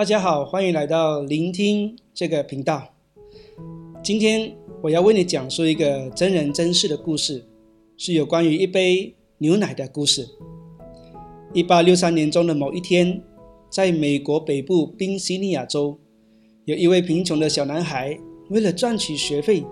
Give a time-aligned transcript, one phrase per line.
[0.00, 2.94] 大家好，欢迎来到聆听这个频道。
[4.02, 4.50] 今天
[4.80, 7.44] 我要为你讲述一个真人真事的故事，
[7.98, 10.26] 是有关于一杯牛奶的故事。
[11.52, 13.22] 一八六三年中的某一天，
[13.68, 16.00] 在美国北部宾夕尼亚州，
[16.64, 19.66] 有一位贫穷的小男孩，为了赚取学费，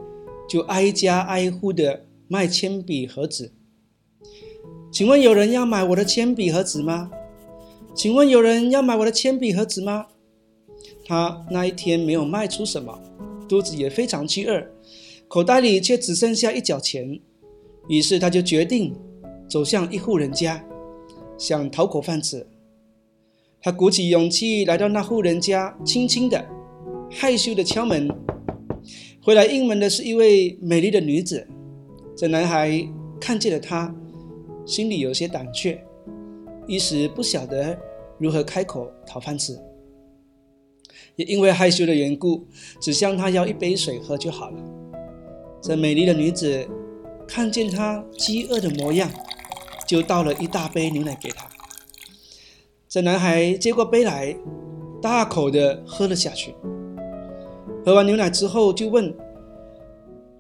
[0.47, 3.55] 就挨家挨户的卖铅笔盒子。
[4.93, 7.11] 请问有人要买我的铅笔盒子吗？
[7.95, 10.05] 请问有人要买我的铅笔盒子吗？
[11.09, 12.97] 他那一天没有卖出什么，
[13.49, 14.63] 肚子也非常饥饿，
[15.27, 17.19] 口袋里却只剩下一角钱。
[17.89, 18.95] 于是他就决定
[19.49, 20.63] 走向一户人家，
[21.39, 22.47] 想讨口饭吃。
[23.63, 26.47] 他鼓起勇气来到那户人家，轻轻的、
[27.11, 28.07] 害羞的敲门。
[29.23, 31.49] 回来应门的是一位美丽的女子。
[32.15, 32.87] 这男孩
[33.19, 33.95] 看见了她，
[34.67, 35.83] 心里有些胆怯，
[36.67, 37.75] 一时不晓得
[38.19, 39.59] 如何开口讨饭吃。
[41.19, 42.47] 也因为害羞的缘故，
[42.81, 44.57] 只向他要一杯水喝就好了。
[45.61, 46.65] 这美丽的女子
[47.27, 49.11] 看见他饥饿的模样，
[49.85, 51.49] 就倒了一大杯牛奶给他。
[52.89, 54.37] 这男孩接过杯来，
[55.03, 56.55] 大口的喝了下去。
[57.85, 59.13] 喝完牛奶之后，就问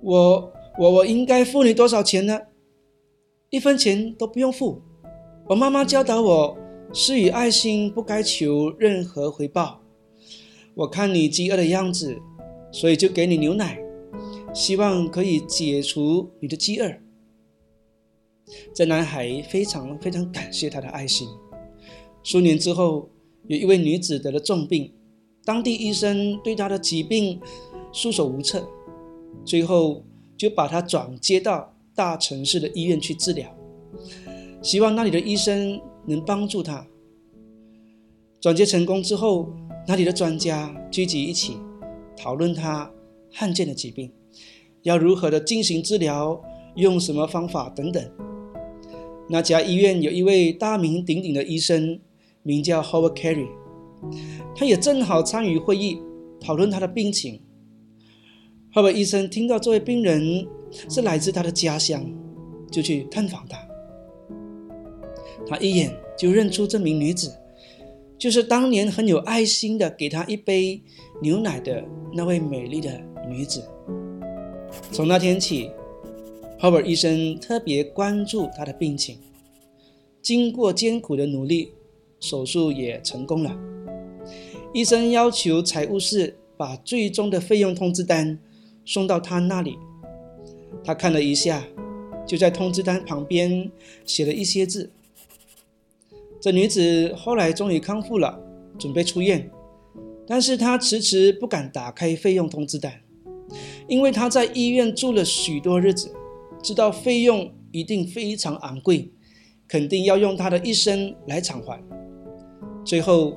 [0.00, 2.38] 我：“我我应该付你多少钱呢
[3.50, 4.80] ？”“一分钱都不用付。”
[5.50, 6.56] 我妈妈教导我
[6.94, 9.80] ：“施与爱心，不该求任何回报。”
[10.78, 12.16] 我看你饥饿的样子，
[12.70, 13.80] 所以就给你牛奶，
[14.54, 16.88] 希望可以解除你的饥饿。
[18.72, 21.26] 这男孩非常非常感谢他的爱心。
[22.22, 23.10] 数年之后，
[23.48, 24.92] 有一位女子得了重病，
[25.44, 27.40] 当地医生对她的疾病
[27.92, 28.64] 束手无策，
[29.44, 30.04] 最后
[30.36, 33.52] 就把她转接到大城市的医院去治疗，
[34.62, 36.86] 希望那里的医生能帮助她。
[38.40, 39.52] 转接成功之后。
[39.88, 41.56] 那里的专家聚集一起，
[42.14, 42.92] 讨论他
[43.32, 44.12] 罕见的疾病，
[44.82, 46.38] 要如何的进行治疗，
[46.76, 48.06] 用什么方法等等。
[49.30, 51.98] 那家医院有一位大名鼎鼎的医生，
[52.42, 53.48] 名叫 Howard Carey，
[54.54, 56.02] 他也正好参与会议，
[56.38, 57.40] 讨论他的病情。
[58.74, 60.46] Howard 医生听到这位病人
[60.90, 62.04] 是来自他的家乡，
[62.70, 63.58] 就去探访他。
[65.46, 67.32] 他一眼就认出这名女子。
[68.18, 70.82] 就是当年很有爱心的给他一杯
[71.22, 73.62] 牛奶的那位美丽的女子。
[74.90, 75.70] 从那天起
[76.58, 79.18] ，Howard 医生特别关注她的病情。
[80.20, 81.72] 经过艰苦的努力，
[82.18, 83.56] 手术也成功了。
[84.74, 88.38] 医生要求财务室把最终的费用通知单
[88.84, 89.78] 送到他那里。
[90.84, 91.64] 他看了一下，
[92.26, 93.70] 就在通知单旁边
[94.04, 94.90] 写了一些字。
[96.40, 98.38] 这女子后来终于康复了，
[98.78, 99.50] 准备出院，
[100.26, 102.92] 但是她迟迟不敢打开费用通知单，
[103.88, 106.14] 因为她在医院住了许多日子，
[106.62, 109.10] 知道费用一定非常昂贵，
[109.66, 111.82] 肯定要用她的一生来偿还。
[112.84, 113.36] 最后，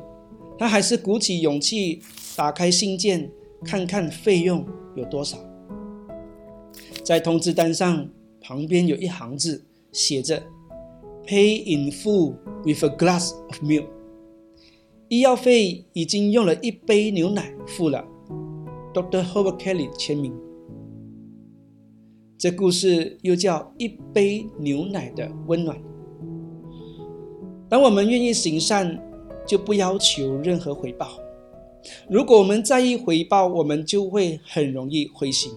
[0.59, 2.01] 她还是鼓起勇气
[2.35, 3.31] 打开信件，
[3.66, 4.63] 看看费用
[4.95, 5.38] 有多少。
[7.03, 8.07] 在通知单上
[8.40, 10.44] 旁边有一行字，写着。
[11.31, 13.85] Pay in full with a glass of milk。
[15.07, 18.05] 医药费已经用了一杯牛奶付了。
[18.93, 19.23] Dr.
[19.23, 20.33] Howard Kelly 签名。
[22.37, 25.81] 这故事又叫一杯牛奶的温暖。
[27.69, 29.01] 当我们愿意行善，
[29.47, 31.17] 就不要求任何回报。
[32.09, 35.53] 如果我们在意回报，我们就会很容易灰心，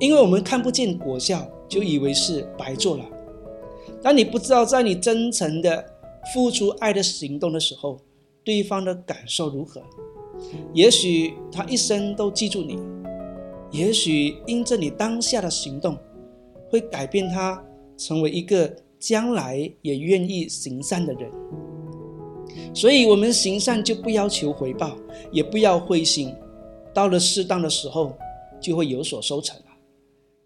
[0.00, 3.04] 因为我们看不见果效，就以为是白做了。
[4.02, 5.84] 当你不知道在你真诚的
[6.32, 7.98] 付出爱的行动的时候，
[8.44, 9.82] 对方的感受如何？
[10.72, 12.78] 也许他一生都记住你，
[13.70, 15.96] 也许因着你当下的行动，
[16.70, 17.62] 会改变他
[17.96, 21.30] 成为一个将来也愿意行善的人。
[22.72, 24.96] 所以，我们行善就不要求回报，
[25.32, 26.34] 也不要灰心，
[26.94, 28.16] 到了适当的时候，
[28.60, 29.64] 就会有所收成了。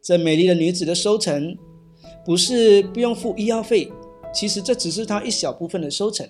[0.01, 1.57] 这美丽的女子的收成。
[2.25, 3.93] 不是不用付医药费，
[4.33, 6.29] 其实这只是他一小部分的收成，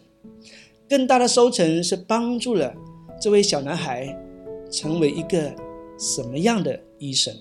[0.88, 2.74] 更大的收成是帮助了
[3.20, 4.18] 这位小男孩
[4.70, 5.54] 成为一个
[5.98, 7.34] 什么样的医生。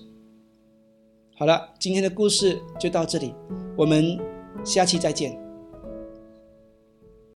[1.34, 3.34] 好了，今天的故事就到这里，
[3.76, 4.18] 我们
[4.64, 5.41] 下期再见。